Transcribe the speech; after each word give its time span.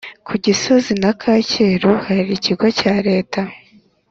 kugisozi 0.27 0.91
na 1.03 1.11
Kacyiru 1.21 1.91
hari 2.05 2.31
ikigo 2.37 2.65
cya 2.79 2.93
reta 3.07 3.41